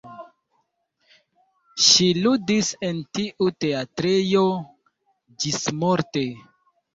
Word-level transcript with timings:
Ŝi 1.87 2.07
ludis 2.23 2.69
en 2.87 3.03
tiu 3.19 3.51
teatrejo 3.65 4.43
ĝismorte. 5.45 6.27